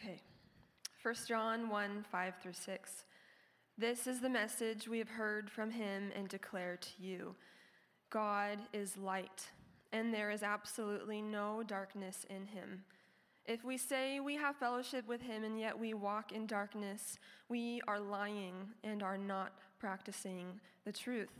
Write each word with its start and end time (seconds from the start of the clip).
Okay. 0.00 0.20
1 1.02 1.14
John 1.26 1.68
1 1.68 2.04
5 2.10 2.34
through 2.40 2.52
6. 2.52 3.04
This 3.76 4.06
is 4.06 4.20
the 4.20 4.28
message 4.28 4.86
we 4.86 4.98
have 4.98 5.08
heard 5.08 5.50
from 5.50 5.72
him 5.72 6.12
and 6.14 6.28
declare 6.28 6.76
to 6.76 6.88
you 7.02 7.34
God 8.10 8.58
is 8.72 8.96
light, 8.96 9.48
and 9.92 10.14
there 10.14 10.30
is 10.30 10.44
absolutely 10.44 11.20
no 11.20 11.64
darkness 11.66 12.24
in 12.30 12.46
him. 12.46 12.84
If 13.44 13.64
we 13.64 13.76
say 13.76 14.20
we 14.20 14.36
have 14.36 14.56
fellowship 14.56 15.08
with 15.08 15.22
him 15.22 15.42
and 15.42 15.58
yet 15.58 15.76
we 15.76 15.94
walk 15.94 16.30
in 16.30 16.46
darkness, 16.46 17.18
we 17.48 17.80
are 17.88 17.98
lying 17.98 18.68
and 18.84 19.02
are 19.02 19.18
not 19.18 19.52
practicing 19.80 20.60
the 20.84 20.92
truth. 20.92 21.32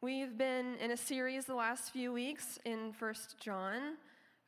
We've 0.00 0.36
been 0.36 0.74
in 0.80 0.90
a 0.90 0.96
series 0.96 1.44
the 1.44 1.54
last 1.54 1.92
few 1.92 2.12
weeks 2.12 2.58
in 2.64 2.92
1 2.98 3.14
John. 3.40 3.98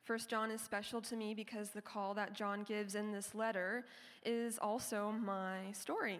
1 0.07 0.19
John 0.29 0.51
is 0.51 0.61
special 0.61 1.01
to 1.01 1.17
me 1.17 1.33
because 1.33 1.71
the 1.71 1.81
call 1.81 2.13
that 2.13 2.31
John 2.31 2.63
gives 2.63 2.95
in 2.95 3.11
this 3.11 3.35
letter 3.35 3.83
is 4.23 4.57
also 4.57 5.11
my 5.11 5.69
story. 5.73 6.19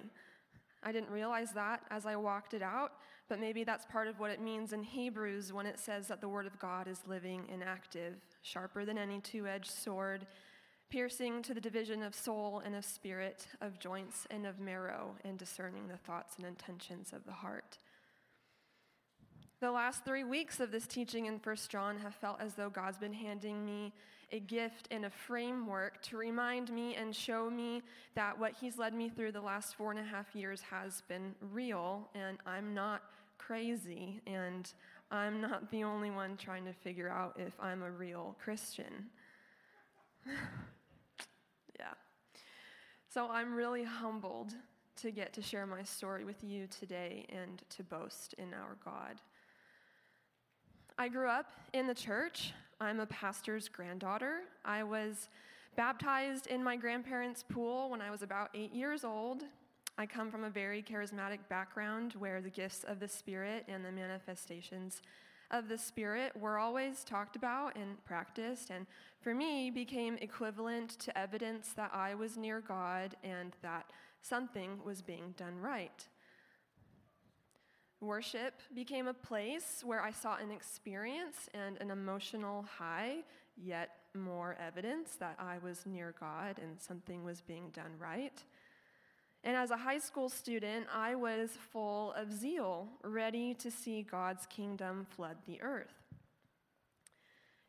I 0.84 0.92
didn't 0.92 1.10
realize 1.10 1.54
that 1.54 1.84
as 1.90 2.06
I 2.06 2.18
walked 2.18 2.54
it 2.54 2.62
out, 2.62 2.92
but 3.30 3.40
maybe 3.40 3.64
that's 3.64 3.86
part 3.86 4.10
of 4.10 4.20
what 4.20 4.30
it 4.30 4.42
means 4.42 4.74
in 4.74 4.84
Hebrews 4.84 5.54
when 5.54 5.66
it 5.66 5.80
says 5.80 6.08
that 6.10 6.20
the 6.20 6.28
Word 6.28 6.46
of 6.46 6.60
God 6.60 6.90
is 6.90 7.00
living 7.08 7.48
and 7.50 7.64
active, 7.64 8.16
sharper 8.42 8.84
than 8.84 8.98
any 8.98 9.22
two 9.22 9.48
edged 9.48 9.72
sword, 9.72 10.28
piercing 10.90 11.42
to 11.44 11.54
the 11.54 11.62
division 11.62 12.04
of 12.04 12.14
soul 12.14 12.62
and 12.66 12.76
of 12.76 12.84
spirit, 12.84 13.48
of 13.62 13.80
joints 13.80 14.28
and 14.30 14.46
of 14.46 14.60
marrow, 14.60 15.16
and 15.24 15.38
discerning 15.38 15.88
the 15.88 15.98
thoughts 15.98 16.36
and 16.38 16.46
intentions 16.46 17.14
of 17.14 17.24
the 17.26 17.32
heart. 17.32 17.78
The 19.60 19.72
last 19.72 20.06
three 20.06 20.24
weeks 20.24 20.60
of 20.60 20.70
this 20.70 20.86
teaching 20.86 21.26
in 21.26 21.40
1 21.44 21.56
John 21.68 21.98
have 21.98 22.14
felt 22.14 22.40
as 22.40 22.54
though 22.54 22.70
God's 22.70 23.00
been 23.00 23.14
handing 23.14 23.66
me 23.66 23.92
a 24.32 24.40
gift 24.40 24.88
and 24.92 25.06
a 25.06 25.10
framework 25.10 26.00
to 26.04 26.18
remind 26.18 26.70
me 26.72 26.94
and 26.94 27.16
show 27.16 27.50
me 27.50 27.82
that 28.14 28.38
what 28.38 28.54
He's 28.54 28.78
led 28.78 28.94
me 28.94 29.10
through 29.10 29.32
the 29.32 29.42
last 29.42 29.74
four 29.76 29.90
and 29.90 30.00
a 30.00 30.04
half 30.04 30.36
years 30.36 30.62
has 30.62 31.02
been 31.08 31.34
real, 31.42 32.08
and 32.14 32.38
I'm 32.46 32.76
not 32.76 33.02
crazy, 33.40 34.22
and 34.28 34.72
I'm 35.10 35.42
not 35.42 35.72
the 35.72 35.84
only 35.84 36.12
one 36.12 36.38
trying 36.38 36.66
to 36.66 36.74
figure 36.74 37.10
out 37.10 37.40
if 37.40 37.54
I'm 37.60 37.82
a 37.82 37.90
real 37.90 38.36
Christian. 38.40 39.08
yeah. 41.80 41.94
So 43.10 43.28
I'm 43.32 43.56
really 43.56 43.86
humbled 43.86 44.54
to 44.98 45.10
get 45.10 45.34
to 45.34 45.42
share 45.42 45.66
my 45.66 45.82
story 45.82 46.26
with 46.26 46.44
you 46.44 46.68
today 46.68 47.26
and 47.30 47.64
to 47.70 47.84
boast 47.84 48.36
in 48.38 48.54
our 48.54 48.78
God. 48.86 49.20
I 51.00 51.10
grew 51.10 51.30
up 51.30 51.46
in 51.74 51.86
the 51.86 51.94
church. 51.94 52.54
I'm 52.82 53.00
a 53.00 53.06
pastor's 53.06 53.70
granddaughter. 53.70 54.40
I 54.66 54.84
was 54.84 55.30
baptized 55.76 56.48
in 56.48 56.64
my 56.64 56.76
grandparents' 56.76 57.44
pool 57.48 57.92
when 57.92 58.02
I 58.02 58.10
was 58.10 58.24
about 58.24 58.50
eight 58.56 58.74
years 58.74 59.04
old. 59.04 59.44
I 60.00 60.08
come 60.08 60.32
from 60.32 60.44
a 60.44 60.50
very 60.50 60.82
charismatic 60.82 61.38
background 61.50 62.14
where 62.18 62.42
the 62.42 62.50
gifts 62.50 62.84
of 62.84 63.00
the 63.00 63.08
Spirit 63.08 63.66
and 63.68 63.86
the 63.86 63.92
manifestations 63.92 65.04
of 65.52 65.70
the 65.70 65.78
Spirit 65.78 66.36
were 66.36 66.58
always 66.58 67.04
talked 67.04 67.36
about 67.36 67.76
and 67.76 68.04
practiced, 68.04 68.72
and 68.72 68.88
for 69.22 69.36
me 69.36 69.70
became 69.70 70.18
equivalent 70.18 70.98
to 70.98 71.16
evidence 71.16 71.74
that 71.74 71.92
I 71.94 72.16
was 72.16 72.38
near 72.38 72.60
God 72.60 73.16
and 73.24 73.56
that 73.62 73.92
something 74.24 74.80
was 74.84 75.04
being 75.04 75.36
done 75.38 75.60
right. 75.60 76.08
Worship 78.00 78.54
became 78.76 79.08
a 79.08 79.14
place 79.14 79.82
where 79.84 80.02
I 80.02 80.12
saw 80.12 80.38
an 80.38 80.52
experience 80.52 81.50
and 81.54 81.78
an 81.82 81.90
emotional 81.90 82.64
high, 82.78 83.24
yet 83.56 83.90
more 84.14 84.56
evidence 84.66 85.16
that 85.16 85.36
I 85.40 85.58
was 85.64 85.86
near 85.86 86.14
God 86.20 86.60
and 86.62 86.80
something 86.80 87.24
was 87.24 87.42
being 87.42 87.70
done 87.72 87.92
right. 88.00 88.44
And 89.44 89.56
as 89.56 89.72
a 89.72 89.78
high 89.78 89.98
school 89.98 90.30
student, 90.30 90.86
I 90.94 91.16
was 91.16 91.52
full 91.72 92.14
of 92.14 92.32
zeal, 92.32 92.88
ready 93.04 93.56
to 93.56 93.72
see 93.72 94.04
God's 94.04 94.46
kingdom 94.46 95.08
flood 95.16 95.38
the 95.48 95.62
earth. 95.62 95.94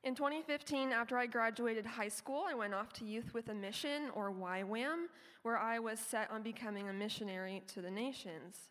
In 0.04 0.14
2015, 0.14 0.92
after 0.92 1.16
I 1.16 1.26
graduated 1.26 1.84
high 1.84 2.08
school, 2.08 2.44
I 2.48 2.54
went 2.54 2.74
off 2.74 2.92
to 2.94 3.04
Youth 3.04 3.34
with 3.34 3.48
a 3.48 3.54
Mission, 3.54 4.10
or 4.14 4.30
YWAM, 4.30 5.06
where 5.42 5.58
I 5.58 5.78
was 5.78 5.98
set 5.98 6.30
on 6.30 6.42
becoming 6.42 6.88
a 6.88 6.92
missionary 6.92 7.62
to 7.68 7.80
the 7.80 7.90
nations. 7.90 8.68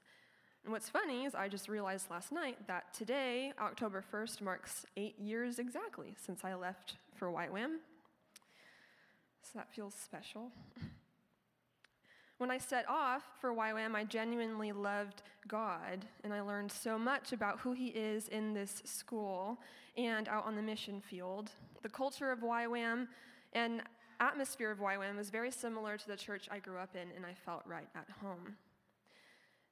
And 0.67 0.73
what's 0.73 0.89
funny 0.89 1.23
is 1.23 1.33
I 1.33 1.47
just 1.47 1.69
realized 1.69 2.11
last 2.11 2.33
night 2.33 2.57
that 2.67 2.93
today, 2.93 3.53
October 3.57 4.03
1st, 4.11 4.41
marks 4.41 4.85
eight 4.97 5.17
years 5.17 5.59
exactly 5.59 6.13
since 6.17 6.43
I 6.43 6.55
left 6.55 6.97
for 7.15 7.31
YWAM. 7.31 7.77
So 9.43 9.51
that 9.55 9.73
feels 9.73 9.93
special. 9.93 10.51
When 12.37 12.51
I 12.51 12.57
set 12.57 12.83
off 12.89 13.23
for 13.39 13.53
YWAM, 13.53 13.95
I 13.95 14.03
genuinely 14.03 14.73
loved 14.73 15.21
God, 15.47 16.05
and 16.25 16.33
I 16.33 16.41
learned 16.41 16.73
so 16.73 16.99
much 16.99 17.31
about 17.31 17.61
who 17.61 17.71
He 17.71 17.87
is 17.87 18.27
in 18.27 18.53
this 18.53 18.81
school 18.83 19.59
and 19.95 20.27
out 20.27 20.45
on 20.45 20.57
the 20.57 20.61
mission 20.61 20.99
field. 20.99 21.49
The 21.81 21.87
culture 21.87 22.29
of 22.29 22.39
YWAM 22.39 23.07
and 23.53 23.83
atmosphere 24.19 24.71
of 24.71 24.79
YWAM 24.79 25.15
was 25.15 25.29
very 25.29 25.49
similar 25.49 25.95
to 25.95 26.07
the 26.09 26.17
church 26.17 26.49
I 26.51 26.59
grew 26.59 26.77
up 26.77 26.93
in, 26.93 27.07
and 27.15 27.25
I 27.25 27.35
felt 27.45 27.63
right 27.65 27.87
at 27.95 28.09
home. 28.21 28.57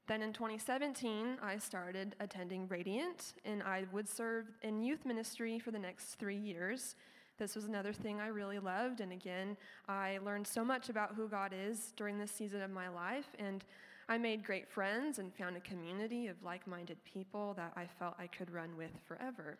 Then 0.07 0.21
in 0.21 0.33
2017, 0.33 1.37
I 1.41 1.57
started 1.57 2.15
attending 2.19 2.67
Radiant, 2.67 3.33
and 3.43 3.63
I 3.63 3.85
would 3.91 4.07
serve 4.07 4.45
in 4.61 4.79
youth 4.79 5.03
ministry 5.03 5.57
for 5.57 5.71
the 5.71 5.79
next 5.79 6.15
three 6.15 6.37
years. 6.37 6.95
This 7.39 7.55
was 7.55 7.65
another 7.65 7.91
thing 7.91 8.21
I 8.21 8.27
really 8.27 8.59
loved, 8.59 9.01
and 9.01 9.11
again, 9.11 9.57
I 9.89 10.19
learned 10.23 10.45
so 10.45 10.63
much 10.63 10.89
about 10.89 11.15
who 11.15 11.27
God 11.27 11.53
is 11.53 11.91
during 11.97 12.19
this 12.19 12.31
season 12.31 12.61
of 12.61 12.69
my 12.69 12.87
life, 12.87 13.29
and 13.39 13.65
I 14.07 14.19
made 14.19 14.45
great 14.45 14.69
friends 14.69 15.17
and 15.17 15.33
found 15.33 15.57
a 15.57 15.61
community 15.61 16.27
of 16.27 16.41
like 16.43 16.67
minded 16.67 17.03
people 17.03 17.55
that 17.55 17.73
I 17.75 17.87
felt 17.87 18.13
I 18.19 18.27
could 18.27 18.51
run 18.51 18.77
with 18.77 18.91
forever. 19.07 19.57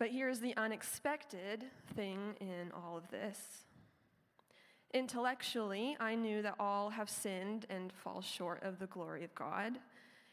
But 0.00 0.10
here's 0.10 0.40
the 0.40 0.56
unexpected 0.56 1.64
thing 1.94 2.34
in 2.40 2.72
all 2.74 2.96
of 2.96 3.08
this 3.10 3.64
Intellectually, 4.94 5.96
I 6.00 6.14
knew 6.14 6.40
that 6.42 6.54
all 6.58 6.90
have 6.90 7.10
sinned 7.10 7.66
and 7.68 7.92
fall 7.92 8.22
short 8.22 8.62
of 8.62 8.78
the 8.78 8.86
glory 8.86 9.22
of 9.22 9.34
God. 9.34 9.78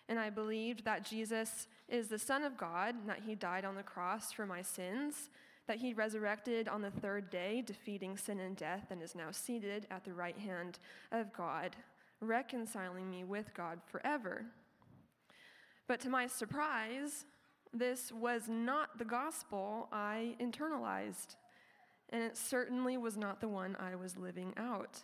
And 0.07 0.17
I 0.17 0.29
believed 0.29 0.85
that 0.85 1.03
Jesus 1.03 1.67
is 1.89 2.07
the 2.07 2.19
Son 2.19 2.43
of 2.43 2.57
God, 2.57 2.95
and 2.95 3.09
that 3.09 3.23
he 3.25 3.35
died 3.35 3.66
on 3.66 3.75
the 3.75 3.83
cross 3.83 4.31
for 4.31 4.45
my 4.45 4.61
sins, 4.61 5.29
that 5.67 5.77
he 5.77 5.93
resurrected 5.93 6.67
on 6.67 6.81
the 6.81 6.91
third 6.91 7.29
day, 7.29 7.63
defeating 7.66 8.16
sin 8.16 8.39
and 8.39 8.55
death, 8.55 8.88
and 8.91 9.01
is 9.01 9.16
now 9.16 9.31
seated 9.31 9.88
at 9.91 10.05
the 10.05 10.13
right 10.13 10.38
hand 10.38 10.79
of 11.11 11.33
God, 11.33 11.75
reconciling 12.22 13.09
me 13.09 13.23
with 13.23 13.53
God 13.55 13.79
forever. 13.87 14.46
But 15.87 15.99
to 16.02 16.09
my 16.09 16.28
surprise, 16.28 17.25
this 17.73 18.11
was 18.11 18.43
not 18.47 18.97
the 18.97 19.05
gospel 19.05 19.90
I 19.91 20.35
internalized 20.40 21.35
and 22.09 22.23
it 22.23 22.37
certainly 22.37 22.97
was 22.97 23.17
not 23.17 23.41
the 23.41 23.47
one 23.47 23.75
I 23.79 23.96
was 23.96 24.17
living 24.17 24.53
out. 24.57 24.99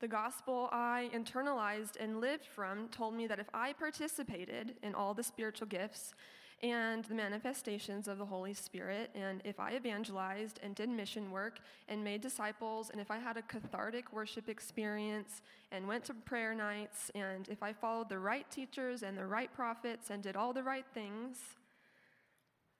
The 0.00 0.08
gospel 0.08 0.70
I 0.72 1.10
internalized 1.14 1.96
and 2.00 2.20
lived 2.20 2.46
from 2.46 2.88
told 2.88 3.14
me 3.14 3.26
that 3.26 3.38
if 3.38 3.50
I 3.52 3.74
participated 3.74 4.76
in 4.82 4.94
all 4.94 5.12
the 5.12 5.22
spiritual 5.22 5.66
gifts 5.66 6.14
and 6.62 7.04
the 7.04 7.14
manifestations 7.14 8.08
of 8.08 8.16
the 8.16 8.24
Holy 8.24 8.54
Spirit, 8.54 9.10
and 9.14 9.42
if 9.44 9.60
I 9.60 9.74
evangelized 9.74 10.58
and 10.62 10.74
did 10.74 10.88
mission 10.88 11.30
work 11.30 11.58
and 11.88 12.02
made 12.02 12.22
disciples, 12.22 12.90
and 12.90 13.00
if 13.00 13.10
I 13.10 13.18
had 13.18 13.36
a 13.36 13.42
cathartic 13.42 14.12
worship 14.12 14.48
experience 14.48 15.42
and 15.70 15.86
went 15.86 16.04
to 16.06 16.14
prayer 16.14 16.54
nights, 16.54 17.10
and 17.14 17.46
if 17.48 17.62
I 17.62 17.72
followed 17.72 18.08
the 18.08 18.18
right 18.18 18.50
teachers 18.50 19.02
and 19.02 19.16
the 19.16 19.26
right 19.26 19.52
prophets 19.52 20.10
and 20.10 20.22
did 20.22 20.36
all 20.36 20.52
the 20.52 20.62
right 20.62 20.86
things, 20.94 21.38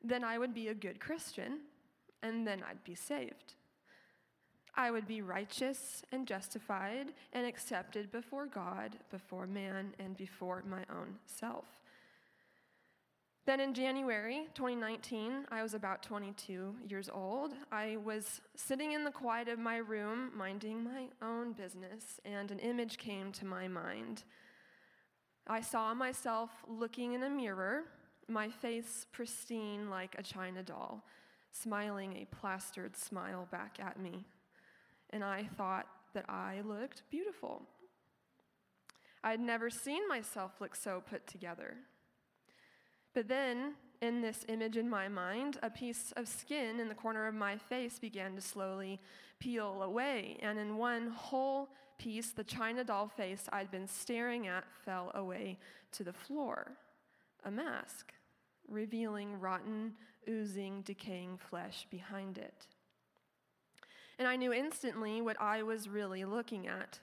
then 0.03 0.25
I 0.25 0.39
would 0.39 0.55
be 0.55 0.69
a 0.69 0.75
good 0.75 1.01
Christian 1.01 1.61
and 2.23 2.47
then 2.47 2.63
I'd 2.69 2.85
be 2.85 2.95
saved. 2.95 3.55
I 4.75 4.91
would 4.91 5.07
be 5.07 5.23
righteous 5.23 6.03
and 6.13 6.27
justified 6.27 7.13
and 7.33 7.47
accepted 7.47 8.11
before 8.13 8.47
God, 8.47 8.97
before 9.11 9.47
man, 9.47 9.95
and 9.99 10.17
before 10.17 10.63
my 10.69 10.85
own 10.91 11.19
self. 11.27 11.67
Then 13.47 13.59
in 13.59 13.75
January 13.75 14.47
2019, 14.55 15.47
I 15.51 15.63
was 15.63 15.75
about 15.75 16.03
22 16.03 16.77
years 16.89 17.09
old. 17.13 17.55
I 17.73 17.97
was 17.97 18.41
sitting 18.55 18.93
in 18.93 19.03
the 19.03 19.11
quiet 19.11 19.49
of 19.49 19.59
my 19.59 19.79
room, 19.79 20.31
minding 20.37 20.85
my 20.85 21.09
own 21.21 21.53
business, 21.53 22.21
and 22.25 22.51
an 22.51 22.59
image 22.61 22.97
came 22.97 23.33
to 23.33 23.45
my 23.45 23.67
mind. 23.67 24.25
I 25.49 25.63
saw 25.63 25.95
myself 25.95 26.51
looking 26.69 27.15
in 27.15 27.23
a 27.23 27.31
mirror, 27.31 27.85
my 28.29 28.49
face 28.49 29.07
pristine 29.11 29.91
like 29.91 30.15
a 30.17 30.23
china 30.23 30.63
doll, 30.63 31.05
smiling 31.52 32.17
a 32.17 32.35
plastered 32.37 32.97
smile 32.97 33.49
back 33.50 33.79
at 33.81 33.99
me. 33.99 34.25
And 35.11 35.25
I 35.25 35.49
thought 35.56 35.87
that 36.14 36.29
I 36.29 36.61
looked 36.64 37.02
beautiful. 37.11 37.62
I 39.23 39.32
had 39.32 39.41
never 39.41 39.70
seen 39.70 40.08
myself 40.08 40.61
look 40.61 40.75
so 40.75 41.02
put 41.08 41.26
together. 41.26 41.76
But 43.14 43.29
then, 43.29 43.75
in 44.00 44.23
this 44.23 44.44
image 44.49 44.76
in 44.76 44.88
my 44.88 45.08
mind, 45.08 45.58
a 45.62 45.70
piece 45.70 46.12
of 46.17 46.26
skin 46.26 46.81
in 46.81 46.88
the 46.88 46.94
corner 46.94 47.26
of 47.26 47.35
my 47.35 47.58
face 47.58 47.99
began 47.99 48.35
to 48.37 48.41
slowly 48.41 49.00
peel 49.41 49.82
away, 49.82 50.38
and 50.41 50.58
in 50.58 50.76
one 50.76 51.08
whole 51.08 51.69
piece, 51.99 52.31
the 52.31 52.44
china 52.44 52.82
doll 52.82 53.08
face 53.08 53.44
I'd 53.52 53.70
been 53.70 53.87
staring 53.87 54.47
at 54.47 54.64
fell 54.85 55.11
away 55.14 55.58
to 55.93 56.05
the 56.05 56.12
floor. 56.12 56.73
A 57.44 57.50
mask, 57.50 58.12
revealing 58.69 59.38
rotten, 59.38 59.94
oozing, 60.29 60.83
decaying 60.83 61.39
flesh 61.39 61.87
behind 61.91 62.39
it. 62.39 62.67
And 64.19 64.29
I 64.29 64.37
knew 64.37 64.53
instantly 64.53 65.23
what 65.23 65.41
I 65.41 65.63
was 65.63 65.89
really 65.89 66.25
looking 66.25 66.67
at. 66.67 66.99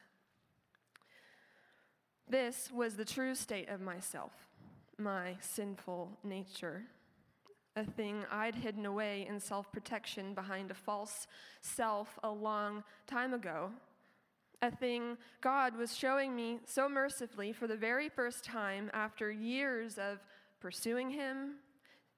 This 2.29 2.69
was 2.73 2.95
the 2.95 3.05
true 3.05 3.35
state 3.35 3.69
of 3.69 3.81
myself 3.81 4.31
my 4.99 5.37
sinful 5.39 6.17
nature, 6.23 6.83
a 7.75 7.83
thing 7.83 8.25
I'd 8.31 8.55
hidden 8.55 8.85
away 8.85 9.27
in 9.29 9.39
self 9.39 9.71
protection 9.71 10.33
behind 10.33 10.71
a 10.71 10.73
false 10.73 11.27
self 11.61 12.17
a 12.23 12.29
long 12.31 12.83
time 13.05 13.33
ago, 13.33 13.71
a 14.61 14.71
thing 14.71 15.17
God 15.39 15.77
was 15.77 15.95
showing 15.95 16.35
me 16.35 16.59
so 16.65 16.89
mercifully 16.89 17.53
for 17.53 17.67
the 17.67 17.75
very 17.75 18.09
first 18.09 18.43
time 18.43 18.89
after 18.93 19.31
years 19.31 19.97
of 19.97 20.19
pursuing 20.59 21.11
Him, 21.11 21.55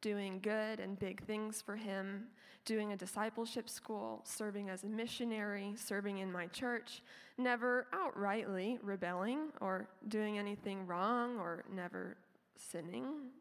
doing 0.02 0.40
good 0.42 0.80
and 0.80 0.98
big 1.00 1.24
things 1.26 1.62
for 1.62 1.76
Him, 1.76 2.26
doing 2.66 2.92
a 2.92 2.98
discipleship 2.98 3.70
school, 3.70 4.22
serving 4.24 4.70
as 4.70 4.84
a 4.84 4.88
missionary, 4.88 5.74
serving 5.76 6.20
in 6.20 6.32
my 6.32 6.48
church, 6.48 7.02
never 7.38 7.88
outrightly 7.94 8.78
rebelling 8.82 9.50
or 9.62 9.88
doing 10.08 10.38
anything 10.38 10.86
wrong 10.86 11.38
or 11.40 11.64
never 11.74 12.18
sinning, 12.56 13.32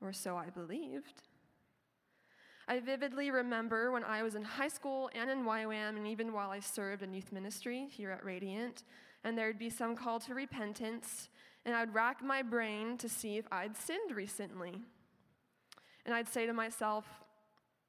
or 0.00 0.12
so 0.12 0.36
I 0.36 0.50
believed. 0.50 1.22
I 2.68 2.78
vividly 2.80 3.30
remember 3.30 3.90
when 3.90 4.04
I 4.04 4.22
was 4.22 4.34
in 4.34 4.42
high 4.42 4.68
school 4.68 5.10
and 5.14 5.28
in 5.28 5.44
YWAM, 5.44 5.96
and 5.96 6.06
even 6.06 6.32
while 6.32 6.50
I 6.50 6.60
served 6.60 7.02
in 7.02 7.12
youth 7.12 7.32
ministry 7.32 7.88
here 7.90 8.10
at 8.10 8.24
Radiant, 8.24 8.84
and 9.24 9.36
there'd 9.36 9.58
be 9.58 9.68
some 9.68 9.96
call 9.96 10.20
to 10.20 10.34
repentance, 10.34 11.28
and 11.64 11.74
I'd 11.74 11.92
rack 11.92 12.22
my 12.22 12.42
brain 12.42 12.96
to 12.98 13.08
see 13.08 13.36
if 13.36 13.46
I'd 13.50 13.76
sinned 13.76 14.14
recently. 14.14 14.82
And 16.04 16.14
I'd 16.14 16.28
say 16.28 16.46
to 16.46 16.52
myself, 16.52 17.04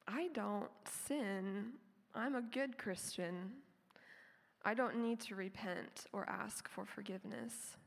I 0.07 0.29
don't 0.33 0.69
sin. 1.07 1.73
I'm 2.13 2.35
a 2.35 2.41
good 2.41 2.77
Christian. 2.77 3.51
I 4.65 4.73
don't 4.73 5.01
need 5.01 5.19
to 5.21 5.35
repent 5.35 6.05
or 6.13 6.29
ask 6.29 6.69
for 6.69 6.85
forgiveness. 6.85 7.77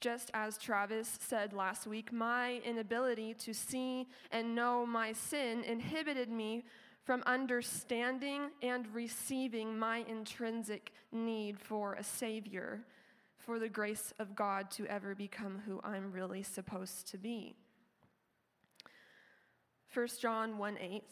Just 0.00 0.30
as 0.34 0.58
Travis 0.58 1.18
said 1.20 1.52
last 1.52 1.86
week, 1.86 2.12
my 2.12 2.60
inability 2.64 3.34
to 3.34 3.52
see 3.52 4.06
and 4.30 4.54
know 4.54 4.86
my 4.86 5.12
sin 5.12 5.64
inhibited 5.64 6.28
me 6.28 6.64
from 7.02 7.22
understanding 7.26 8.50
and 8.62 8.86
receiving 8.94 9.78
my 9.78 10.04
intrinsic 10.08 10.92
need 11.12 11.58
for 11.58 11.94
a 11.94 12.04
Savior, 12.04 12.84
for 13.38 13.58
the 13.58 13.68
grace 13.68 14.12
of 14.18 14.34
God 14.34 14.70
to 14.72 14.86
ever 14.86 15.14
become 15.14 15.62
who 15.66 15.80
I'm 15.82 16.12
really 16.12 16.42
supposed 16.42 17.08
to 17.12 17.18
be. 17.18 17.54
1 19.96 20.08
John 20.20 20.58
1 20.58 20.76
8. 20.78 21.04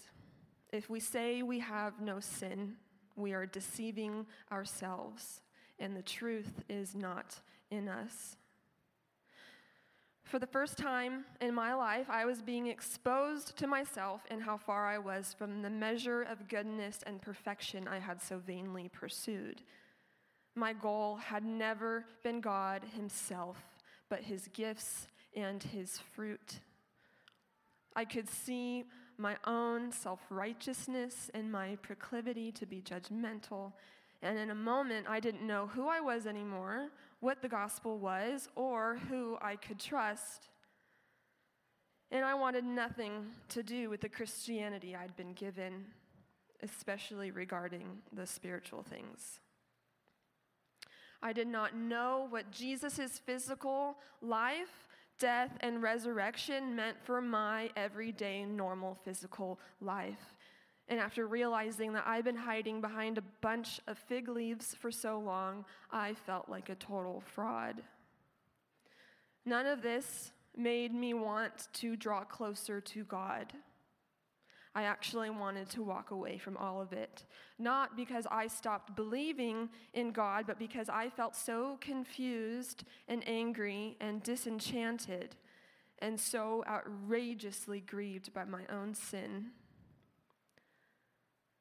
If 0.70 0.90
we 0.90 1.00
say 1.00 1.40
we 1.40 1.58
have 1.60 2.02
no 2.02 2.20
sin, 2.20 2.74
we 3.16 3.32
are 3.32 3.46
deceiving 3.46 4.26
ourselves, 4.52 5.40
and 5.78 5.96
the 5.96 6.02
truth 6.02 6.62
is 6.68 6.94
not 6.94 7.40
in 7.70 7.88
us. 7.88 8.36
For 10.22 10.38
the 10.38 10.46
first 10.46 10.76
time 10.76 11.24
in 11.40 11.54
my 11.54 11.72
life, 11.72 12.10
I 12.10 12.26
was 12.26 12.42
being 12.42 12.66
exposed 12.66 13.56
to 13.56 13.66
myself 13.66 14.20
and 14.30 14.42
how 14.42 14.58
far 14.58 14.86
I 14.86 14.98
was 14.98 15.34
from 15.38 15.62
the 15.62 15.70
measure 15.70 16.20
of 16.20 16.46
goodness 16.46 16.98
and 17.06 17.22
perfection 17.22 17.88
I 17.88 18.00
had 18.00 18.20
so 18.20 18.36
vainly 18.36 18.90
pursued. 18.92 19.62
My 20.54 20.74
goal 20.74 21.16
had 21.16 21.42
never 21.42 22.04
been 22.22 22.42
God 22.42 22.82
Himself, 22.94 23.56
but 24.10 24.24
His 24.24 24.50
gifts 24.52 25.08
and 25.34 25.62
His 25.62 26.00
fruit. 26.14 26.60
I 27.96 28.04
could 28.04 28.28
see 28.28 28.84
my 29.16 29.36
own 29.44 29.92
self 29.92 30.20
righteousness 30.30 31.30
and 31.34 31.50
my 31.50 31.76
proclivity 31.82 32.50
to 32.52 32.66
be 32.66 32.80
judgmental. 32.80 33.72
And 34.22 34.38
in 34.38 34.50
a 34.50 34.54
moment, 34.54 35.06
I 35.08 35.20
didn't 35.20 35.46
know 35.46 35.66
who 35.66 35.88
I 35.88 36.00
was 36.00 36.26
anymore 36.26 36.88
what 37.20 37.40
the 37.40 37.48
gospel 37.48 37.98
was 37.98 38.50
or 38.54 38.98
who 39.08 39.38
I 39.40 39.56
could 39.56 39.78
trust. 39.78 40.50
And 42.10 42.22
I 42.22 42.34
wanted 42.34 42.64
nothing 42.64 43.26
to 43.48 43.62
do 43.62 43.88
with 43.88 44.02
the 44.02 44.10
Christianity 44.10 44.94
I'd 44.94 45.16
been 45.16 45.32
given, 45.32 45.86
especially 46.62 47.30
regarding 47.30 47.86
the 48.12 48.26
spiritual 48.26 48.82
things. 48.82 49.40
I 51.22 51.32
did 51.32 51.48
not 51.48 51.74
know 51.74 52.26
what 52.28 52.50
Jesus' 52.50 53.18
physical 53.24 53.96
life, 54.20 54.86
death, 55.18 55.50
and 55.60 55.82
resurrection 55.82 56.74
meant 56.74 56.96
for 57.02 57.20
my 57.20 57.70
everyday, 57.76 58.44
normal 58.44 58.96
physical 59.04 59.58
life. 59.80 60.34
And 60.88 61.00
after 61.00 61.26
realizing 61.26 61.94
that 61.94 62.06
I'd 62.06 62.24
been 62.24 62.36
hiding 62.36 62.80
behind 62.80 63.16
a 63.16 63.24
bunch 63.40 63.80
of 63.86 63.96
fig 63.96 64.28
leaves 64.28 64.74
for 64.74 64.90
so 64.90 65.18
long, 65.18 65.64
I 65.90 66.14
felt 66.14 66.48
like 66.48 66.68
a 66.68 66.74
total 66.74 67.22
fraud. 67.34 67.82
None 69.46 69.66
of 69.66 69.82
this 69.82 70.32
made 70.56 70.94
me 70.94 71.14
want 71.14 71.68
to 71.74 71.96
draw 71.96 72.24
closer 72.24 72.80
to 72.80 73.04
God. 73.04 73.52
I 74.74 74.84
actually 74.84 75.30
wanted 75.30 75.70
to 75.70 75.82
walk 75.82 76.10
away 76.10 76.36
from 76.36 76.56
all 76.56 76.80
of 76.80 76.92
it. 76.92 77.24
Not 77.58 77.96
because 77.96 78.26
I 78.30 78.48
stopped 78.48 78.96
believing 78.96 79.68
in 79.92 80.10
God, 80.10 80.46
but 80.46 80.58
because 80.58 80.88
I 80.88 81.10
felt 81.10 81.36
so 81.36 81.78
confused 81.80 82.84
and 83.06 83.22
angry 83.26 83.96
and 84.00 84.22
disenchanted 84.22 85.36
and 86.00 86.20
so 86.20 86.64
outrageously 86.66 87.80
grieved 87.80 88.34
by 88.34 88.44
my 88.44 88.62
own 88.68 88.94
sin. 88.94 89.50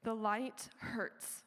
The 0.03 0.15
light 0.15 0.69
hurts. 0.79 1.43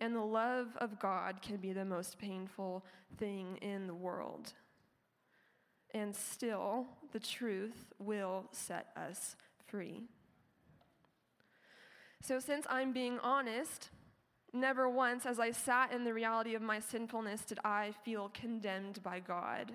And 0.00 0.16
the 0.16 0.20
love 0.20 0.76
of 0.78 0.98
God 0.98 1.40
can 1.40 1.58
be 1.58 1.72
the 1.72 1.84
most 1.84 2.18
painful 2.18 2.84
thing 3.16 3.58
in 3.58 3.86
the 3.86 3.94
world. 3.94 4.52
And 5.94 6.16
still, 6.16 6.86
the 7.12 7.20
truth 7.20 7.92
will 8.00 8.46
set 8.50 8.88
us 8.96 9.36
free. 9.66 10.02
So, 12.24 12.38
since 12.38 12.66
I'm 12.70 12.92
being 12.92 13.18
honest, 13.18 13.90
never 14.52 14.88
once 14.88 15.26
as 15.26 15.40
I 15.40 15.50
sat 15.50 15.90
in 15.90 16.04
the 16.04 16.14
reality 16.14 16.54
of 16.54 16.62
my 16.62 16.78
sinfulness 16.78 17.42
did 17.42 17.58
I 17.64 17.94
feel 18.04 18.30
condemned 18.32 19.02
by 19.02 19.18
God. 19.18 19.72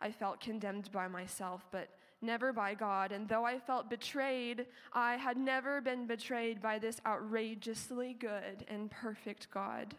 I 0.00 0.10
felt 0.10 0.40
condemned 0.40 0.90
by 0.90 1.06
myself, 1.06 1.66
but 1.70 1.90
never 2.22 2.54
by 2.54 2.72
God. 2.72 3.12
And 3.12 3.28
though 3.28 3.44
I 3.44 3.58
felt 3.58 3.90
betrayed, 3.90 4.64
I 4.94 5.16
had 5.16 5.36
never 5.36 5.82
been 5.82 6.06
betrayed 6.06 6.62
by 6.62 6.78
this 6.78 6.98
outrageously 7.04 8.14
good 8.14 8.64
and 8.66 8.90
perfect 8.90 9.50
God. 9.50 9.94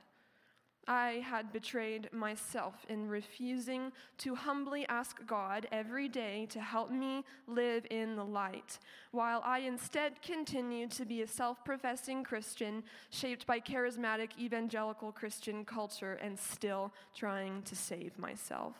I 0.91 1.23
had 1.23 1.53
betrayed 1.53 2.11
myself 2.11 2.85
in 2.89 3.07
refusing 3.07 3.93
to 4.17 4.35
humbly 4.35 4.85
ask 4.89 5.25
God 5.25 5.65
every 5.71 6.09
day 6.09 6.47
to 6.49 6.59
help 6.59 6.91
me 6.91 7.23
live 7.47 7.87
in 7.89 8.17
the 8.17 8.25
light, 8.25 8.77
while 9.11 9.41
I 9.45 9.59
instead 9.59 10.21
continued 10.21 10.91
to 10.91 11.05
be 11.05 11.21
a 11.21 11.27
self 11.27 11.63
professing 11.63 12.25
Christian 12.25 12.83
shaped 13.09 13.47
by 13.47 13.61
charismatic 13.61 14.31
evangelical 14.37 15.13
Christian 15.13 15.63
culture 15.63 16.19
and 16.21 16.37
still 16.37 16.91
trying 17.15 17.61
to 17.61 17.75
save 17.75 18.19
myself. 18.19 18.75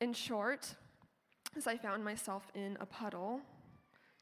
In 0.00 0.12
short, 0.12 0.76
as 1.56 1.66
I 1.66 1.76
found 1.76 2.04
myself 2.04 2.52
in 2.54 2.76
a 2.78 2.86
puddle, 2.86 3.40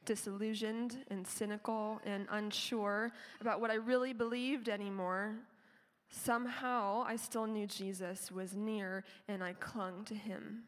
disillusioned 0.06 1.04
and 1.10 1.26
cynical 1.26 2.00
and 2.06 2.26
unsure 2.30 3.12
about 3.42 3.60
what 3.60 3.70
I 3.70 3.74
really 3.74 4.14
believed 4.14 4.70
anymore, 4.70 5.34
somehow 6.10 7.04
I 7.06 7.16
still 7.16 7.46
knew 7.46 7.66
Jesus 7.66 8.30
was 8.30 8.54
near 8.54 9.04
and 9.28 9.42
I 9.42 9.54
clung 9.54 10.04
to 10.04 10.14
him. 10.14 10.64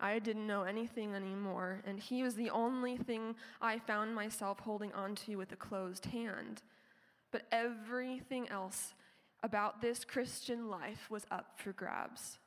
I 0.00 0.18
didn't 0.18 0.46
know 0.46 0.64
anything 0.64 1.14
anymore, 1.14 1.80
and 1.86 1.98
He 1.98 2.22
was 2.22 2.34
the 2.34 2.50
only 2.50 2.96
thing 2.96 3.36
I 3.62 3.78
found 3.78 4.14
myself 4.14 4.60
holding 4.60 4.92
onto 4.92 5.38
with 5.38 5.52
a 5.52 5.56
closed 5.56 6.06
hand. 6.06 6.62
But 7.30 7.46
everything 7.50 8.48
else 8.48 8.94
about 9.42 9.80
this 9.80 10.04
Christian 10.04 10.68
life 10.68 11.10
was 11.10 11.26
up 11.30 11.52
for 11.56 11.72
grabs. 11.72 12.38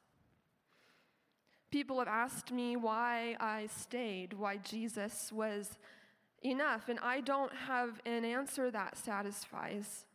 People 1.71 1.99
have 1.99 2.07
asked 2.07 2.51
me 2.51 2.75
why 2.75 3.35
I 3.39 3.67
stayed, 3.67 4.33
why 4.33 4.57
Jesus 4.57 5.31
was 5.31 5.77
enough, 6.43 6.89
and 6.89 6.99
I 6.99 7.21
don't 7.21 7.53
have 7.67 8.01
an 8.05 8.23
answer 8.23 8.71
that 8.71 8.97
satisfies. 8.97 10.05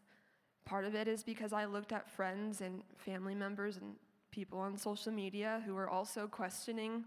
Part 0.64 0.84
of 0.84 0.94
it 0.94 1.08
is 1.08 1.22
because 1.22 1.52
I 1.52 1.64
looked 1.64 1.92
at 1.92 2.08
friends 2.08 2.60
and 2.60 2.82
family 2.96 3.34
members 3.34 3.76
and 3.76 3.94
people 4.30 4.58
on 4.58 4.76
social 4.76 5.12
media 5.12 5.62
who 5.66 5.76
are 5.76 5.88
also 5.88 6.26
questioning, 6.26 7.04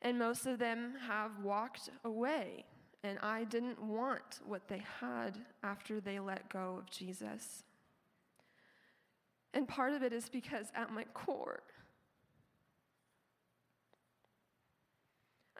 and 0.00 0.18
most 0.18 0.46
of 0.46 0.58
them 0.58 0.94
have 1.08 1.38
walked 1.42 1.90
away. 2.04 2.64
And 3.04 3.18
I 3.20 3.44
didn't 3.44 3.82
want 3.82 4.40
what 4.46 4.68
they 4.68 4.82
had 5.00 5.38
after 5.62 6.00
they 6.00 6.20
let 6.20 6.48
go 6.48 6.76
of 6.78 6.90
Jesus. 6.90 7.64
And 9.54 9.66
part 9.66 9.92
of 9.92 10.02
it 10.02 10.12
is 10.12 10.28
because 10.28 10.66
at 10.74 10.92
my 10.92 11.04
core, 11.12 11.62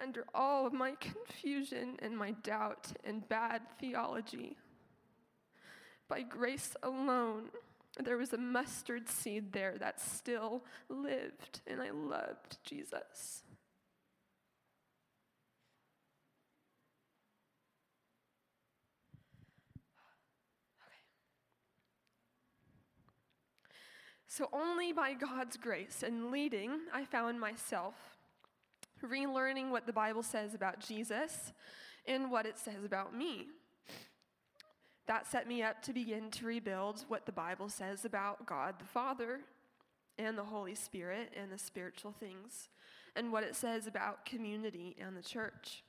under 0.03 0.25
all 0.35 0.67
of 0.67 0.73
my 0.73 0.93
confusion 1.01 1.97
and 2.01 2.17
my 2.17 2.31
doubt 2.43 2.93
and 3.05 3.29
bad 3.29 3.63
theology, 3.81 4.57
by 6.13 6.21
grace 6.21 6.77
alone, 6.83 7.45
there 7.99 8.19
was 8.19 8.35
a 8.35 8.37
mustard 8.37 9.09
seed 9.09 9.51
there 9.51 9.77
that 9.79 9.99
still 9.99 10.63
lived, 10.91 11.63
and 11.67 11.81
I 11.81 11.89
loved 11.89 12.59
Jesus. 12.63 13.45
So, 24.27 24.51
only 24.53 24.93
by 24.93 25.15
God's 25.15 25.57
grace 25.57 26.03
and 26.03 26.31
leading, 26.31 26.73
I 26.93 27.07
found 27.07 27.41
myself 27.41 27.95
relearning 29.03 29.71
what 29.71 29.87
the 29.87 29.95
Bible 29.95 30.23
says 30.23 30.53
about 30.53 30.79
Jesus 30.79 31.55
and 32.07 32.31
what 32.31 32.45
it 32.45 32.59
says 32.59 32.85
about 32.85 33.17
me. 33.17 33.47
That 35.07 35.27
set 35.27 35.49
me 35.49 35.63
up 35.63 35.83
to 35.83 35.93
begin 35.93 36.31
to 36.33 36.47
rebuild 36.47 37.05
what 37.09 37.27
the 37.27 37.33
Bible 37.33 37.69
says 37.69 38.05
about 38.05 38.47
God 38.47 38.77
the 38.79 38.85
Father 38.85 39.41
and 40.19 40.37
the 40.39 40.45
Holy 40.45 40.75
Spirit 40.75 41.33
and 41.37 41.51
the 41.51 41.59
spiritual 41.59 42.13
things, 42.13 42.69
and 43.17 43.33
what 43.33 43.45
it 43.45 43.57
says 43.57 43.87
about 43.87 44.25
community 44.25 44.97
and 45.01 45.17
the 45.17 45.23
church. 45.23 45.83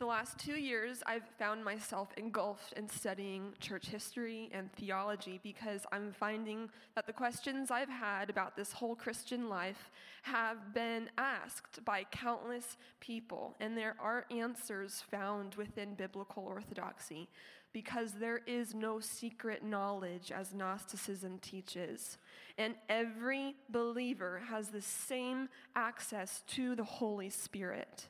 The 0.00 0.06
last 0.06 0.38
two 0.38 0.54
years, 0.58 1.02
I've 1.04 1.28
found 1.38 1.62
myself 1.62 2.08
engulfed 2.16 2.72
in 2.72 2.88
studying 2.88 3.52
church 3.60 3.88
history 3.88 4.48
and 4.50 4.72
theology 4.72 5.38
because 5.42 5.84
I'm 5.92 6.10
finding 6.12 6.70
that 6.94 7.06
the 7.06 7.12
questions 7.12 7.70
I've 7.70 7.90
had 7.90 8.30
about 8.30 8.56
this 8.56 8.72
whole 8.72 8.96
Christian 8.96 9.50
life 9.50 9.90
have 10.22 10.72
been 10.72 11.10
asked 11.18 11.84
by 11.84 12.04
countless 12.10 12.78
people, 13.00 13.56
and 13.60 13.76
there 13.76 13.94
are 14.00 14.24
answers 14.30 15.04
found 15.10 15.56
within 15.56 15.96
biblical 15.96 16.44
orthodoxy 16.44 17.28
because 17.74 18.12
there 18.12 18.40
is 18.46 18.74
no 18.74 19.00
secret 19.00 19.62
knowledge 19.62 20.32
as 20.32 20.54
Gnosticism 20.54 21.40
teaches. 21.40 22.16
And 22.56 22.74
every 22.88 23.54
believer 23.68 24.40
has 24.48 24.68
the 24.68 24.80
same 24.80 25.50
access 25.76 26.42
to 26.54 26.74
the 26.74 26.84
Holy 26.84 27.28
Spirit. 27.28 28.08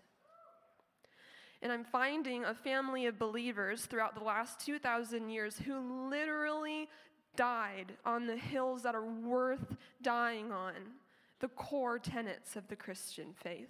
And 1.62 1.70
I'm 1.70 1.84
finding 1.84 2.44
a 2.44 2.54
family 2.54 3.06
of 3.06 3.18
believers 3.18 3.84
throughout 3.84 4.14
the 4.14 4.24
last 4.24 4.64
2,000 4.64 5.28
years 5.28 5.58
who 5.58 6.08
literally 6.08 6.88
died 7.36 7.92
on 8.04 8.26
the 8.26 8.36
hills 8.36 8.82
that 8.82 8.94
are 8.94 9.04
worth 9.04 9.76
dying 10.02 10.52
on, 10.52 10.72
the 11.40 11.48
core 11.48 11.98
tenets 11.98 12.56
of 12.56 12.66
the 12.68 12.76
Christian 12.76 13.34
faith. 13.34 13.68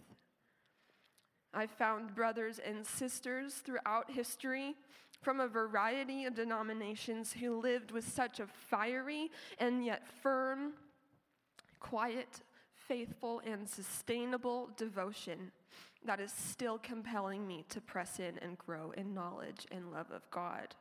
I've 1.53 1.71
found 1.73 2.15
brothers 2.15 2.61
and 2.65 2.87
sisters 2.87 3.55
throughout 3.55 4.11
history 4.11 4.77
from 5.21 5.41
a 5.41 5.49
variety 5.49 6.25
of 6.25 6.35
denominations 6.35 7.33
who 7.33 7.61
lived 7.61 7.91
with 7.91 8.09
such 8.09 8.39
a 8.39 8.47
fiery 8.47 9.31
and 9.59 9.85
yet 9.85 10.03
firm, 10.23 10.75
quiet, 11.81 12.41
faithful, 12.73 13.43
and 13.45 13.69
sustainable 13.69 14.71
devotion 14.77 15.51
that 16.05 16.21
is 16.21 16.33
still 16.33 16.79
compelling 16.79 17.47
me 17.47 17.65
to 17.69 17.81
press 17.81 18.19
in 18.19 18.39
and 18.39 18.57
grow 18.57 18.93
in 18.97 19.15
knowledge 19.15 19.67
and 19.71 19.93
love 19.93 20.11
of 20.11 20.29
God. 20.31 20.75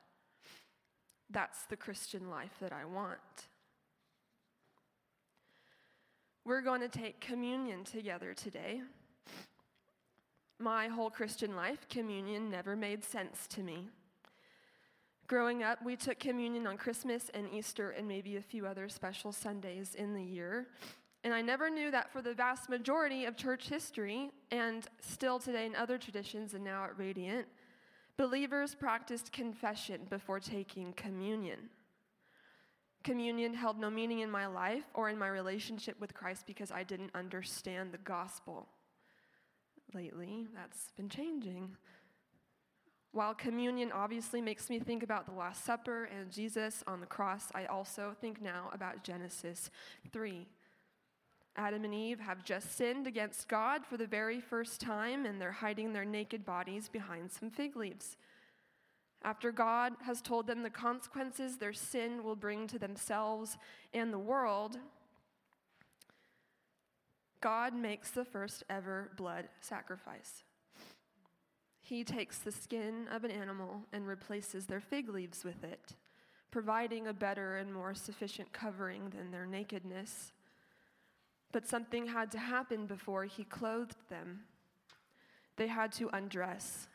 That's 1.29 1.63
the 1.63 1.75
Christian 1.75 2.29
life 2.29 2.55
that 2.61 2.73
I 2.73 2.85
want. 2.85 3.19
We're 6.45 6.61
going 6.61 6.81
to 6.81 6.89
take 6.89 7.19
communion 7.19 7.83
together 7.83 8.33
today. 8.33 8.81
My 10.57 10.87
whole 10.87 11.09
Christian 11.09 11.55
life, 11.55 11.87
communion 11.89 12.49
never 12.49 12.75
made 12.75 13.03
sense 13.03 13.45
to 13.47 13.61
me. 13.61 13.89
Growing 15.27 15.61
up, 15.61 15.85
we 15.85 15.95
took 15.95 16.17
communion 16.17 16.65
on 16.65 16.75
Christmas 16.75 17.29
and 17.35 17.47
Easter 17.53 17.91
and 17.91 18.07
maybe 18.07 18.35
a 18.35 18.41
few 18.41 18.65
other 18.65 18.89
special 18.89 19.31
Sundays 19.31 19.93
in 19.93 20.15
the 20.15 20.23
year. 20.23 20.69
And 21.23 21.33
I 21.33 21.41
never 21.41 21.69
knew 21.69 21.91
that 21.91 22.11
for 22.11 22.21
the 22.21 22.33
vast 22.33 22.69
majority 22.69 23.25
of 23.25 23.35
church 23.35 23.67
history, 23.67 24.31
and 24.51 24.87
still 25.01 25.37
today 25.37 25.65
in 25.65 25.75
other 25.75 25.97
traditions 25.97 26.53
and 26.53 26.63
now 26.63 26.85
at 26.85 26.97
Radiant, 26.97 27.45
believers 28.15 28.73
practiced 28.73 29.31
confession 29.33 30.01
before 30.09 30.39
taking 30.39 30.93
communion. 30.93 31.69
Communion 33.03 33.53
held 33.53 33.79
no 33.79 33.89
meaning 33.89 34.19
in 34.19 34.31
my 34.31 34.45
life 34.45 34.83
or 34.93 35.09
in 35.09 35.17
my 35.17 35.27
relationship 35.27 35.99
with 35.99 36.13
Christ 36.13 36.45
because 36.45 36.71
I 36.71 36.83
didn't 36.83 37.11
understand 37.15 37.91
the 37.91 37.97
gospel. 37.99 38.67
Lately, 39.93 40.47
that's 40.53 40.91
been 40.95 41.09
changing. 41.09 41.75
While 43.11 43.33
communion 43.33 43.91
obviously 43.91 44.39
makes 44.39 44.69
me 44.69 44.79
think 44.79 45.01
about 45.01 45.25
the 45.25 45.31
Last 45.31 45.65
Supper 45.65 46.05
and 46.05 46.31
Jesus 46.31 46.83
on 46.87 46.99
the 46.99 47.07
cross, 47.07 47.45
I 47.55 47.65
also 47.65 48.15
think 48.21 48.41
now 48.41 48.69
about 48.71 49.03
Genesis 49.03 49.71
3 50.11 50.45
Adam 51.59 51.83
and 51.83 51.93
Eve 51.93 52.21
have 52.21 52.45
just 52.45 52.77
sinned 52.77 53.05
against 53.05 53.49
God 53.49 53.85
for 53.85 53.97
the 53.97 54.07
very 54.07 54.39
first 54.39 54.79
time, 54.79 55.25
and 55.25 55.41
they're 55.41 55.51
hiding 55.51 55.91
their 55.91 56.05
naked 56.05 56.45
bodies 56.45 56.87
behind 56.87 57.29
some 57.29 57.51
fig 57.51 57.75
leaves. 57.75 58.15
After 59.23 59.51
God 59.51 59.91
has 60.05 60.21
told 60.21 60.47
them 60.47 60.63
the 60.63 60.69
consequences 60.69 61.57
their 61.57 61.73
sin 61.73 62.23
will 62.23 62.37
bring 62.37 62.65
to 62.67 62.79
themselves 62.79 63.57
and 63.93 64.13
the 64.13 64.17
world, 64.17 64.77
God 67.41 67.73
makes 67.73 68.11
the 68.11 68.23
first 68.23 68.63
ever 68.69 69.11
blood 69.17 69.49
sacrifice. 69.59 70.43
He 71.81 72.05
takes 72.05 72.37
the 72.37 72.53
skin 72.53 73.09
of 73.11 73.25
an 73.25 73.31
animal 73.31 73.81
and 73.91 74.07
replaces 74.07 74.65
their 74.65 74.79
fig 74.79 75.09
leaves 75.09 75.43
with 75.43 75.65
it, 75.65 75.95
providing 76.51 77.07
a 77.07 77.13
better 77.13 77.57
and 77.57 77.73
more 77.73 77.93
sufficient 77.93 78.53
covering 78.53 79.09
than 79.09 79.31
their 79.31 79.45
nakedness. 79.45 80.31
But 81.51 81.67
something 81.67 82.07
had 82.07 82.31
to 82.31 82.39
happen 82.39 82.85
before 82.85 83.25
he 83.25 83.43
clothed 83.43 83.97
them. 84.09 84.41
They 85.55 85.67
had 85.67 85.91
to 85.93 86.09
undress 86.13 86.87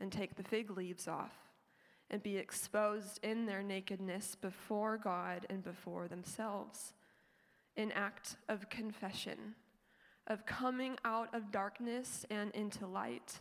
and 0.00 0.10
take 0.10 0.34
the 0.34 0.42
fig 0.42 0.70
leaves 0.70 1.06
off 1.06 1.32
and 2.10 2.22
be 2.22 2.36
exposed 2.36 3.20
in 3.22 3.46
their 3.46 3.62
nakedness 3.62 4.34
before 4.34 4.98
God 4.98 5.46
and 5.48 5.62
before 5.62 6.08
themselves. 6.08 6.92
An 7.76 7.90
act 7.92 8.36
of 8.48 8.68
confession, 8.68 9.54
of 10.26 10.44
coming 10.44 10.98
out 11.04 11.34
of 11.34 11.50
darkness 11.50 12.26
and 12.28 12.50
into 12.54 12.86
light 12.86 13.40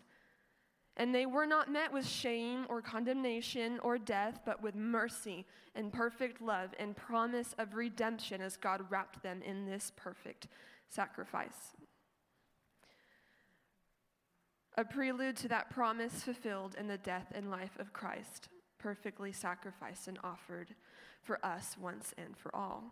and 0.97 1.15
they 1.15 1.25
were 1.25 1.45
not 1.45 1.71
met 1.71 1.93
with 1.93 2.07
shame 2.07 2.65
or 2.69 2.81
condemnation 2.81 3.79
or 3.79 3.97
death, 3.97 4.41
but 4.45 4.61
with 4.61 4.75
mercy 4.75 5.45
and 5.73 5.93
perfect 5.93 6.41
love 6.41 6.71
and 6.79 6.95
promise 6.95 7.55
of 7.57 7.75
redemption 7.75 8.41
as 8.41 8.57
God 8.57 8.81
wrapped 8.89 9.23
them 9.23 9.41
in 9.41 9.65
this 9.65 9.91
perfect 9.95 10.47
sacrifice. 10.89 11.75
A 14.77 14.83
prelude 14.83 15.35
to 15.37 15.47
that 15.49 15.69
promise 15.69 16.23
fulfilled 16.23 16.75
in 16.77 16.87
the 16.87 16.97
death 16.97 17.31
and 17.33 17.49
life 17.51 17.77
of 17.79 17.93
Christ, 17.93 18.49
perfectly 18.77 19.31
sacrificed 19.31 20.07
and 20.07 20.17
offered 20.23 20.75
for 21.21 21.43
us 21.45 21.75
once 21.79 22.13
and 22.17 22.37
for 22.37 22.53
all. 22.55 22.83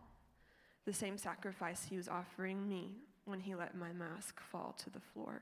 The 0.86 0.94
same 0.94 1.18
sacrifice 1.18 1.86
he 1.90 1.98
was 1.98 2.08
offering 2.08 2.68
me 2.68 2.98
when 3.26 3.40
he 3.40 3.56
let 3.56 3.76
my 3.76 3.92
mask 3.92 4.40
fall 4.40 4.76
to 4.80 4.90
the 4.90 5.00
floor. 5.00 5.42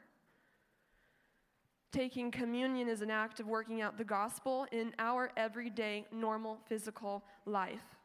Taking 1.91 2.31
communion 2.31 2.89
is 2.89 3.01
an 3.01 3.09
act 3.09 3.39
of 3.39 3.47
working 3.47 3.81
out 3.81 3.97
the 3.97 4.03
gospel 4.03 4.67
in 4.71 4.93
our 4.99 5.31
everyday, 5.37 6.05
normal, 6.11 6.57
physical 6.67 7.23
life. 7.45 7.95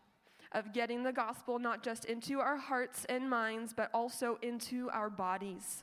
of 0.54 0.74
getting 0.74 1.02
the 1.02 1.12
gospel 1.12 1.58
not 1.58 1.82
just 1.82 2.04
into 2.04 2.38
our 2.38 2.58
hearts 2.58 3.06
and 3.06 3.30
minds, 3.30 3.72
but 3.72 3.88
also 3.94 4.38
into 4.42 4.90
our 4.90 5.08
bodies. 5.08 5.82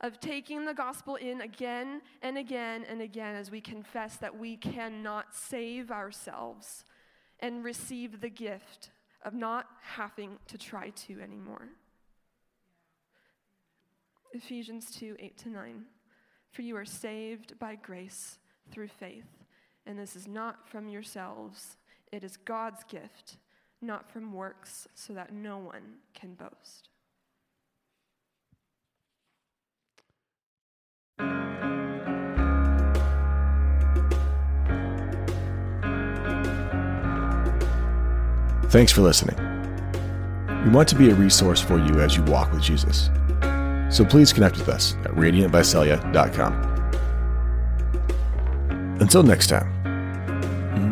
Of 0.00 0.20
taking 0.20 0.64
the 0.64 0.72
gospel 0.72 1.16
in 1.16 1.40
again 1.40 2.00
and 2.22 2.38
again 2.38 2.84
and 2.88 3.02
again 3.02 3.34
as 3.34 3.50
we 3.50 3.60
confess 3.60 4.16
that 4.18 4.38
we 4.38 4.56
cannot 4.56 5.34
save 5.34 5.90
ourselves 5.90 6.84
and 7.40 7.64
receive 7.64 8.20
the 8.20 8.30
gift 8.30 8.90
of 9.24 9.34
not 9.34 9.66
having 9.80 10.38
to 10.46 10.56
try 10.56 10.90
to 10.90 11.20
anymore. 11.20 11.68
Ephesians 14.32 14.92
2 14.92 15.16
8 15.18 15.38
to 15.38 15.48
9. 15.48 15.84
For 16.52 16.60
you 16.60 16.76
are 16.76 16.84
saved 16.84 17.58
by 17.58 17.76
grace 17.76 18.38
through 18.70 18.88
faith, 18.88 19.44
and 19.86 19.98
this 19.98 20.14
is 20.14 20.28
not 20.28 20.68
from 20.68 20.86
yourselves, 20.86 21.78
it 22.12 22.22
is 22.22 22.36
God's 22.36 22.84
gift, 22.84 23.38
not 23.80 24.10
from 24.12 24.34
works, 24.34 24.86
so 24.94 25.14
that 25.14 25.32
no 25.32 25.56
one 25.56 25.94
can 26.12 26.34
boast. 26.34 26.90
Thanks 38.68 38.92
for 38.92 39.00
listening. 39.00 39.36
We 40.64 40.70
want 40.70 40.88
to 40.90 40.94
be 40.94 41.10
a 41.10 41.14
resource 41.14 41.60
for 41.60 41.78
you 41.78 42.00
as 42.00 42.16
you 42.16 42.22
walk 42.24 42.52
with 42.52 42.62
Jesus. 42.62 43.10
So 43.92 44.04
please 44.06 44.32
connect 44.32 44.56
with 44.56 44.70
us 44.70 44.96
at 45.04 45.10
radiantvisalia.com. 45.12 46.52
Until 49.00 49.22
next 49.22 49.48
time. 49.48 49.68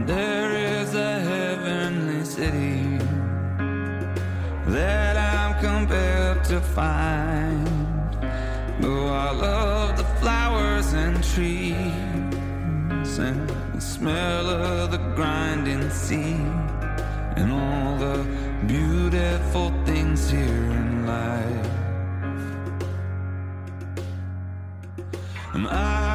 There 0.07 0.52
is 0.83 0.95
a 0.95 1.21
heavenly 1.21 2.25
city 2.25 2.99
that 4.66 5.16
I'm 5.16 5.59
compelled 5.62 6.45
to 6.45 6.61
find. 6.61 7.69
I 9.30 9.33
love 9.33 9.97
the 9.97 10.04
flowers 10.21 10.92
and 10.92 11.23
trees 11.23 11.76
and 13.19 13.49
the 13.75 13.80
smell 13.80 14.49
of 14.49 14.90
the 14.90 14.99
grinding 15.14 15.88
sea 15.90 16.35
and 17.37 17.52
all 17.52 17.97
the 17.97 18.25
beautiful 18.66 19.73
things 19.85 20.30
here 20.30 20.42
in 20.42 21.07
life. 21.07 21.79
Am 25.61 25.67
I? 25.67 26.10